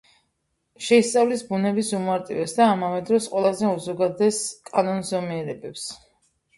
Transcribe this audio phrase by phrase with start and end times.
[0.85, 5.91] შეისწავლის ბუნების უმარტივეს და ამავე დროს ყველაზე უზოგადეს კანონზომიერებებს,